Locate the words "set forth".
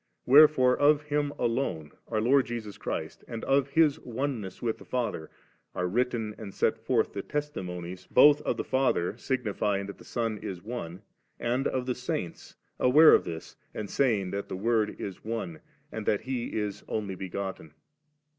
6.55-7.13